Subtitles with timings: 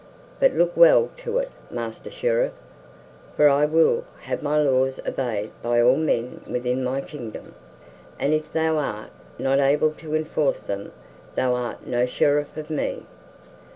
[0.39, 2.53] But look well to it, Master Sheriff,
[3.37, 7.53] for I will have my laws obeyed by all men within my kingdom,
[8.17, 10.91] and if thou art not able to enforce them
[11.35, 13.05] thou art no sheriff for me.